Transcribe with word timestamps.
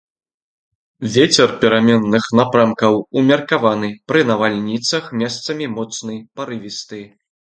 Вецер 1.15 1.49
пераменных 1.63 2.25
напрамкаў, 2.39 2.97
умеркаваны, 3.21 3.91
пры 4.13 4.19
навальніцах 4.33 5.03
месцамі 5.23 5.65
моцны 5.79 6.15
парывісты. 6.41 6.99